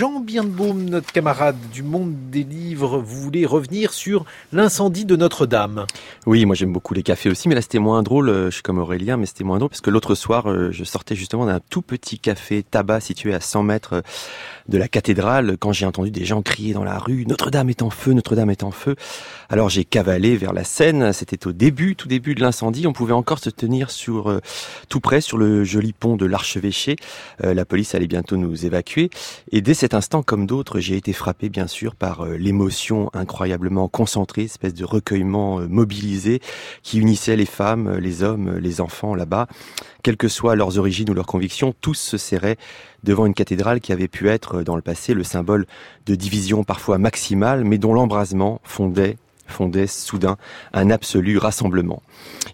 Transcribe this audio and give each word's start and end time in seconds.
Jean 0.00 0.20
Birnbaum, 0.20 0.88
notre 0.88 1.12
camarade 1.12 1.58
du 1.74 1.82
monde 1.82 2.14
des 2.30 2.42
livres, 2.42 2.96
vous 3.00 3.20
voulez 3.20 3.44
revenir 3.44 3.92
sur 3.92 4.24
l'incendie 4.50 5.04
de 5.04 5.14
Notre-Dame. 5.14 5.84
Oui, 6.24 6.46
moi 6.46 6.56
j'aime 6.56 6.72
beaucoup 6.72 6.94
les 6.94 7.02
cafés 7.02 7.28
aussi, 7.28 7.50
mais 7.50 7.54
là 7.54 7.60
c'était 7.60 7.80
moins 7.80 8.02
drôle, 8.02 8.30
euh, 8.30 8.46
je 8.46 8.54
suis 8.54 8.62
comme 8.62 8.78
Aurélien, 8.78 9.18
mais 9.18 9.26
c'était 9.26 9.44
moins 9.44 9.58
drôle 9.58 9.68
parce 9.68 9.82
que 9.82 9.90
l'autre 9.90 10.14
soir, 10.14 10.50
euh, 10.50 10.70
je 10.72 10.84
sortais 10.84 11.14
justement 11.14 11.44
d'un 11.44 11.60
tout 11.68 11.82
petit 11.82 12.18
café 12.18 12.62
tabac 12.62 13.00
situé 13.00 13.34
à 13.34 13.40
100 13.40 13.62
mètres 13.62 14.02
de 14.70 14.78
la 14.78 14.88
cathédrale 14.88 15.56
quand 15.58 15.72
j'ai 15.72 15.84
entendu 15.84 16.10
des 16.10 16.24
gens 16.24 16.40
crier 16.40 16.72
dans 16.72 16.84
la 16.84 16.98
rue 16.98 17.26
Notre-Dame 17.26 17.68
est 17.68 17.82
en 17.82 17.90
feu, 17.90 18.14
Notre-Dame 18.14 18.50
est 18.50 18.62
en 18.62 18.70
feu. 18.70 18.96
Alors 19.50 19.68
j'ai 19.68 19.84
cavalé 19.84 20.36
vers 20.36 20.54
la 20.54 20.64
Seine, 20.64 21.12
c'était 21.12 21.46
au 21.46 21.52
début, 21.52 21.96
tout 21.96 22.08
début 22.08 22.34
de 22.34 22.40
l'incendie, 22.40 22.86
on 22.86 22.94
pouvait 22.94 23.12
encore 23.12 23.40
se 23.40 23.50
tenir 23.50 23.90
sur 23.90 24.30
euh, 24.30 24.40
tout 24.88 25.00
près 25.00 25.20
sur 25.20 25.36
le 25.36 25.64
joli 25.64 25.92
pont 25.92 26.16
de 26.16 26.24
l'archevêché. 26.24 26.96
Euh, 27.44 27.52
la 27.52 27.66
police 27.66 27.94
allait 27.94 28.06
bientôt 28.06 28.38
nous 28.38 28.64
évacuer 28.64 29.10
et 29.52 29.60
dès 29.60 29.74
instant 29.94 30.22
comme 30.22 30.46
d'autres, 30.46 30.80
j'ai 30.80 30.96
été 30.96 31.12
frappé 31.12 31.48
bien 31.48 31.66
sûr 31.66 31.94
par 31.94 32.22
euh, 32.22 32.36
l'émotion 32.36 33.10
incroyablement 33.12 33.88
concentrée, 33.88 34.42
espèce 34.42 34.74
de 34.74 34.84
recueillement 34.84 35.60
mobilisé 35.60 36.40
qui 36.82 36.98
unissait 36.98 37.36
les 37.36 37.46
femmes, 37.46 37.96
les 37.96 38.22
hommes, 38.22 38.56
les 38.58 38.80
enfants 38.80 39.14
là-bas, 39.14 39.46
quelles 40.02 40.16
que 40.16 40.28
soient 40.28 40.56
leurs 40.56 40.78
origines 40.78 41.10
ou 41.10 41.14
leurs 41.14 41.26
convictions, 41.26 41.74
tous 41.80 41.94
se 41.94 42.18
serraient 42.18 42.56
devant 43.04 43.26
une 43.26 43.34
cathédrale 43.34 43.80
qui 43.80 43.92
avait 43.92 44.08
pu 44.08 44.28
être 44.28 44.62
dans 44.62 44.76
le 44.76 44.82
passé 44.82 45.14
le 45.14 45.24
symbole 45.24 45.66
de 46.06 46.14
division 46.14 46.64
parfois 46.64 46.98
maximale, 46.98 47.64
mais 47.64 47.78
dont 47.78 47.94
l'embrasement 47.94 48.60
fondait 48.64 49.16
fondait 49.50 49.86
soudain 49.86 50.36
un 50.72 50.90
absolu 50.90 51.38
rassemblement. 51.38 52.02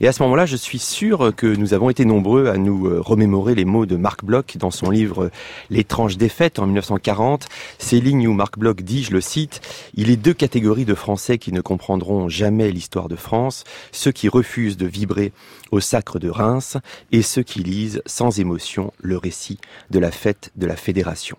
Et 0.01 0.09
à 0.09 0.13
ce 0.13 0.23
moment-là, 0.23 0.47
je 0.47 0.57
suis 0.57 0.79
sûr 0.79 1.33
que 1.35 1.47
nous 1.47 1.75
avons 1.75 1.91
été 1.91 2.05
nombreux 2.05 2.49
à 2.49 2.57
nous 2.57 2.87
euh, 2.87 3.01
remémorer 3.01 3.55
les 3.55 3.65
mots 3.65 3.87
de 3.87 3.97
Marc 3.97 4.25
Bloch 4.25 4.57
dans 4.57 4.71
son 4.71 4.91
livre 4.91 5.31
L'étrange 5.71 6.17
défaite 6.17 6.59
en 6.59 6.67
1940. 6.67 7.47
Ces 7.79 8.01
lignes 8.01 8.29
où 8.29 8.35
Marc 8.35 8.59
Bloch 8.59 8.83
dit, 8.83 9.05
je 9.05 9.13
le 9.13 9.21
cite, 9.21 9.61
Il 9.95 10.11
est 10.11 10.17
deux 10.17 10.35
catégories 10.35 10.85
de 10.85 10.95
Français 10.95 11.39
qui 11.39 11.53
ne 11.53 11.61
comprendront 11.61 12.29
jamais 12.29 12.71
l'histoire 12.71 13.09
de 13.09 13.17
France, 13.17 13.65
ceux 13.93 14.13
qui 14.13 14.29
refusent 14.29 14.77
de 14.77 14.87
vibrer 14.87 15.33
au 15.71 15.81
sacre 15.81 16.19
de 16.19 16.29
Reims 16.29 16.77
et 17.13 17.23
ceux 17.23 17.43
qui 17.43 17.61
lisent 17.61 18.03
sans 18.07 18.39
émotion 18.41 18.93
le 19.01 19.17
récit 19.17 19.59
de 19.91 19.99
la 19.99 20.11
fête 20.11 20.51
de 20.57 20.67
la 20.67 20.77
Fédération. 20.77 21.37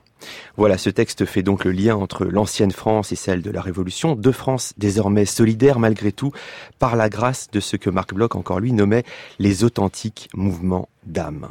Voilà, 0.56 0.78
ce 0.78 0.90
texte 0.90 1.26
fait 1.26 1.44
donc 1.44 1.66
le 1.66 1.72
lien 1.72 1.96
entre 1.96 2.26
l'ancienne 2.26 2.72
France 2.72 3.12
et 3.12 3.16
celle 3.16 3.42
de 3.42 3.52
la 3.52 3.62
Révolution, 3.62 4.16
deux 4.16 4.32
France 4.32 4.74
désormais 4.78 5.26
solidaires 5.26 5.80
malgré 5.80 6.12
tout 6.12 6.32
par 6.80 6.96
la 6.96 7.10
grâce 7.10 7.50
de 7.52 7.60
ce 7.60 7.78
que 7.78 7.90
Marc 7.90 8.14
Bloch 8.14 8.36
encore 8.36 8.60
lui 8.60 8.74
nommait 8.74 9.04
les 9.40 9.64
authentiques 9.64 10.30
mouvements 10.34 10.90
d'âme. 11.08 11.50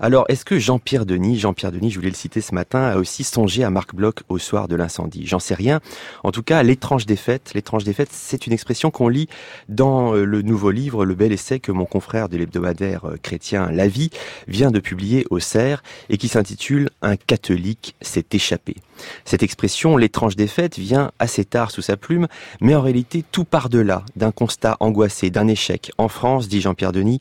Alors, 0.00 0.26
est-ce 0.28 0.44
que 0.44 0.58
Jean-Pierre 0.58 1.06
Denis, 1.06 1.38
Jean-Pierre 1.38 1.72
Denis, 1.72 1.90
je 1.90 1.96
voulais 1.96 2.10
le 2.10 2.14
citer 2.14 2.40
ce 2.40 2.54
matin, 2.54 2.82
a 2.82 2.96
aussi 2.98 3.24
songé 3.24 3.64
à 3.64 3.70
Marc 3.70 3.94
Bloch 3.94 4.22
au 4.28 4.38
soir 4.38 4.68
de 4.68 4.76
l'incendie? 4.76 5.26
J'en 5.26 5.40
sais 5.40 5.54
rien. 5.54 5.80
En 6.22 6.30
tout 6.30 6.44
cas, 6.44 6.62
l'étrange 6.62 7.04
défaite, 7.04 7.50
l'étrange 7.54 7.82
défaite, 7.82 8.10
c'est 8.12 8.46
une 8.46 8.52
expression 8.52 8.92
qu'on 8.92 9.08
lit 9.08 9.28
dans 9.68 10.14
euh, 10.14 10.24
le 10.24 10.42
nouveau 10.42 10.70
livre, 10.70 11.04
le 11.04 11.16
bel 11.16 11.32
essai 11.32 11.58
que 11.58 11.72
mon 11.72 11.84
confrère 11.84 12.28
de 12.28 12.36
l'hebdomadaire 12.36 13.06
euh, 13.06 13.16
chrétien 13.20 13.72
La 13.72 13.88
Vie 13.88 14.10
vient 14.46 14.70
de 14.70 14.78
publier 14.78 15.26
au 15.30 15.40
CERF 15.40 15.82
et 16.10 16.16
qui 16.16 16.28
s'intitule 16.28 16.90
Un 17.02 17.16
catholique 17.16 17.96
s'est 18.00 18.26
échappé. 18.32 18.76
Cette 19.24 19.42
expression, 19.42 19.96
l'étrange 19.96 20.36
défaite, 20.36 20.78
vient 20.78 21.10
assez 21.18 21.44
tard 21.44 21.70
sous 21.70 21.82
sa 21.82 21.96
plume, 21.96 22.28
mais 22.60 22.74
en 22.74 22.82
réalité 22.82 23.24
tout 23.32 23.44
part 23.44 23.68
de 23.68 23.78
là, 23.78 24.04
d'un 24.16 24.32
constat 24.32 24.76
angoissé, 24.80 25.30
d'un 25.30 25.48
échec. 25.48 25.90
En 25.98 26.08
France, 26.08 26.48
dit 26.48 26.60
Jean-Pierre 26.60 26.92
Denis, 26.92 27.18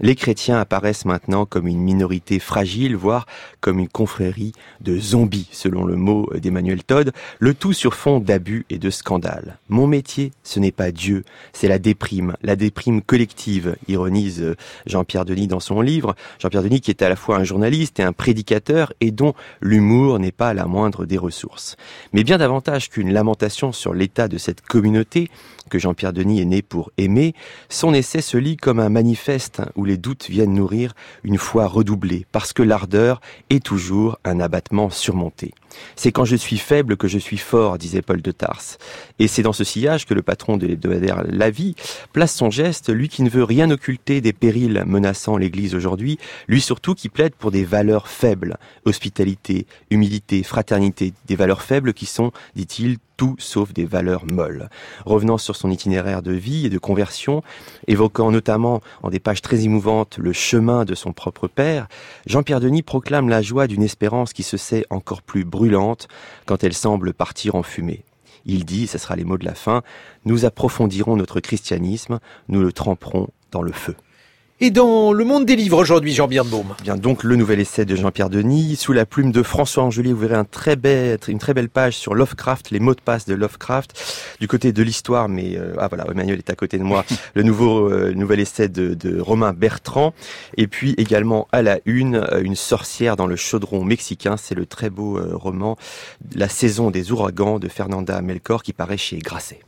les 0.00 0.14
chrétiens 0.14 0.60
apparaissent 0.60 1.04
comme 1.48 1.66
une 1.66 1.80
minorité 1.80 2.38
fragile, 2.38 2.96
voire 2.96 3.26
comme 3.60 3.78
une 3.78 3.88
confrérie 3.88 4.52
de 4.80 4.98
zombies, 4.98 5.48
selon 5.52 5.84
le 5.84 5.96
mot 5.96 6.30
d'Emmanuel 6.34 6.82
Todd, 6.84 7.12
le 7.38 7.54
tout 7.54 7.72
sur 7.72 7.94
fond 7.94 8.20
d'abus 8.20 8.66
et 8.70 8.78
de 8.78 8.90
scandales. 8.90 9.58
Mon 9.68 9.86
métier, 9.86 10.32
ce 10.42 10.60
n'est 10.60 10.72
pas 10.72 10.90
Dieu, 10.90 11.24
c'est 11.52 11.68
la 11.68 11.78
déprime, 11.78 12.36
la 12.42 12.56
déprime 12.56 13.02
collective, 13.02 13.76
ironise 13.88 14.54
Jean-Pierre 14.86 15.24
Denis 15.24 15.48
dans 15.48 15.60
son 15.60 15.80
livre. 15.80 16.14
Jean-Pierre 16.38 16.62
Denis 16.62 16.80
qui 16.80 16.90
est 16.90 17.02
à 17.02 17.08
la 17.08 17.16
fois 17.16 17.36
un 17.36 17.44
journaliste 17.44 18.00
et 18.00 18.02
un 18.02 18.12
prédicateur 18.12 18.92
et 19.00 19.10
dont 19.10 19.34
l'humour 19.60 20.18
n'est 20.18 20.32
pas 20.32 20.54
la 20.54 20.66
moindre 20.66 21.04
des 21.04 21.18
ressources. 21.18 21.76
Mais 22.12 22.24
bien 22.24 22.38
davantage 22.38 22.88
qu'une 22.88 23.12
lamentation 23.12 23.72
sur 23.72 23.94
l'état 23.94 24.28
de 24.28 24.38
cette 24.38 24.62
communauté, 24.62 25.30
que 25.68 25.78
Jean-Pierre 25.78 26.12
Denis 26.12 26.40
est 26.40 26.46
né 26.46 26.62
pour 26.62 26.90
aimer, 26.96 27.34
son 27.68 27.92
essai 27.92 28.22
se 28.22 28.38
lit 28.38 28.56
comme 28.56 28.80
un 28.80 28.88
manifeste 28.88 29.62
où 29.76 29.84
les 29.84 29.96
doutes 29.96 30.28
viennent 30.28 30.54
nourrir 30.54 30.94
une 31.24 31.38
foi 31.38 31.66
redoublée, 31.66 32.26
parce 32.32 32.52
que 32.52 32.62
l'ardeur 32.62 33.20
est 33.50 33.64
toujours 33.64 34.18
un 34.24 34.40
abattement 34.40 34.90
surmonté. 34.90 35.54
C'est 35.96 36.12
quand 36.12 36.24
je 36.24 36.36
suis 36.36 36.58
faible 36.58 36.96
que 36.96 37.08
je 37.08 37.18
suis 37.18 37.38
fort, 37.38 37.78
disait 37.78 38.02
Paul 38.02 38.22
de 38.22 38.30
Tarse. 38.30 38.78
Et 39.18 39.28
c'est 39.28 39.42
dans 39.42 39.52
ce 39.52 39.64
sillage 39.64 40.06
que 40.06 40.14
le 40.14 40.22
patron 40.22 40.56
de 40.56 40.66
l'hebdomadaire 40.66 41.24
La 41.28 41.50
Vie 41.50 41.74
place 42.12 42.34
son 42.34 42.50
geste, 42.50 42.90
lui 42.90 43.08
qui 43.08 43.22
ne 43.22 43.30
veut 43.30 43.44
rien 43.44 43.70
occulter 43.70 44.20
des 44.20 44.32
périls 44.32 44.84
menaçant 44.86 45.36
l'Église 45.36 45.74
aujourd'hui, 45.74 46.18
lui 46.46 46.60
surtout 46.60 46.94
qui 46.94 47.08
plaide 47.08 47.34
pour 47.34 47.50
des 47.50 47.64
valeurs 47.64 48.08
faibles, 48.08 48.58
hospitalité, 48.84 49.66
humilité, 49.90 50.42
fraternité, 50.42 51.12
des 51.26 51.36
valeurs 51.36 51.62
faibles 51.62 51.92
qui 51.92 52.06
sont, 52.06 52.32
dit-il, 52.54 52.98
tout 53.18 53.34
sauf 53.38 53.74
des 53.74 53.84
valeurs 53.84 54.24
molles. 54.32 54.70
Revenant 55.04 55.36
sur 55.36 55.56
son 55.56 55.70
itinéraire 55.70 56.22
de 56.22 56.32
vie 56.32 56.66
et 56.66 56.70
de 56.70 56.78
conversion, 56.78 57.42
évoquant 57.88 58.30
notamment 58.30 58.80
en 59.02 59.10
des 59.10 59.18
pages 59.18 59.42
très 59.42 59.64
émouvantes 59.64 60.18
le 60.18 60.32
chemin 60.32 60.84
de 60.84 60.94
son 60.94 61.12
propre 61.12 61.48
père, 61.48 61.88
Jean-Pierre 62.26 62.60
Denis 62.60 62.82
proclame 62.82 63.28
la 63.28 63.42
joie 63.42 63.66
d'une 63.66 63.82
espérance 63.82 64.32
qui 64.32 64.44
se 64.44 64.56
sait 64.56 64.86
encore 64.88 65.22
plus 65.22 65.44
brûlante 65.44 65.57
quand 66.46 66.64
elle 66.64 66.74
semble 66.74 67.12
partir 67.12 67.54
en 67.54 67.62
fumée. 67.62 68.04
Il 68.46 68.64
dit, 68.64 68.86
ce 68.86 68.98
sera 68.98 69.16
les 69.16 69.24
mots 69.24 69.38
de 69.38 69.44
la 69.44 69.54
fin, 69.54 69.82
nous 70.24 70.44
approfondirons 70.44 71.16
notre 71.16 71.40
christianisme, 71.40 72.18
nous 72.48 72.60
le 72.60 72.72
tremperons 72.72 73.28
dans 73.50 73.62
le 73.62 73.72
feu. 73.72 73.96
Et 74.60 74.72
dans 74.72 75.12
le 75.12 75.24
monde 75.24 75.46
des 75.46 75.54
livres 75.54 75.78
aujourd'hui, 75.78 76.12
Jean 76.12 76.26
Birnbaum 76.26 76.74
Bien 76.82 76.96
donc 76.96 77.22
le 77.22 77.36
nouvel 77.36 77.60
essai 77.60 77.84
de 77.84 77.94
Jean-Pierre 77.94 78.28
Denis, 78.28 78.74
sous 78.74 78.92
la 78.92 79.06
plume 79.06 79.30
de 79.30 79.44
François 79.44 79.84
Angelier, 79.84 80.12
vous 80.12 80.18
verrez 80.18 80.34
un 80.34 80.44
très 80.44 80.74
belle, 80.74 81.16
une 81.28 81.38
très 81.38 81.54
belle 81.54 81.68
page 81.68 81.96
sur 81.96 82.12
Lovecraft, 82.12 82.72
les 82.72 82.80
mots 82.80 82.96
de 82.96 83.00
passe 83.00 83.24
de 83.24 83.34
Lovecraft, 83.34 84.36
du 84.40 84.48
côté 84.48 84.72
de 84.72 84.82
l'histoire, 84.82 85.28
mais 85.28 85.56
euh, 85.56 85.76
ah 85.78 85.86
voilà, 85.86 86.06
Emmanuel 86.10 86.38
est 86.38 86.50
à 86.50 86.56
côté 86.56 86.76
de 86.76 86.82
moi, 86.82 87.04
le 87.34 87.44
nouveau 87.44 87.88
euh, 87.88 88.12
nouvel 88.14 88.40
essai 88.40 88.68
de, 88.68 88.94
de, 88.94 89.20
Romain 89.20 89.52
Bertrand, 89.52 90.12
et 90.56 90.66
puis 90.66 90.96
également 90.98 91.46
à 91.52 91.62
la 91.62 91.78
une, 91.84 92.16
euh, 92.16 92.42
une 92.42 92.56
sorcière 92.56 93.14
dans 93.14 93.28
le 93.28 93.36
chaudron 93.36 93.84
mexicain, 93.84 94.36
c'est 94.36 94.56
le 94.56 94.66
très 94.66 94.90
beau 94.90 95.20
roman 95.34 95.76
La 96.34 96.48
saison 96.48 96.90
des 96.90 97.12
ouragans 97.12 97.60
de 97.60 97.68
Fernanda 97.68 98.20
Melchor 98.22 98.64
qui 98.64 98.72
paraît 98.72 98.98
chez 98.98 99.18
Grasset. 99.18 99.60